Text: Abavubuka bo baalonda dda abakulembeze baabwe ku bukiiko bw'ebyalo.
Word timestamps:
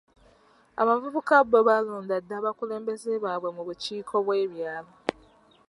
Abavubuka 0.81 1.35
bo 1.51 1.59
baalonda 1.67 2.15
dda 2.23 2.35
abakulembeze 2.39 3.11
baabwe 3.23 3.49
ku 3.55 3.61
bukiiko 3.67 4.15
bw'ebyalo. 4.25 4.91